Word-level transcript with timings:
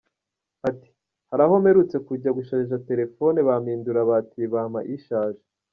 Ati 0.69 0.89
“Hari 1.29 1.41
aho 1.45 1.53
mperutse 1.63 1.95
kujya 2.07 2.29
gusharija 2.37 2.83
telefone 2.89 3.37
bampindurira 3.47 4.09
batiri 4.11 4.45
bampa 4.53 4.81
ishaje. 4.97 5.43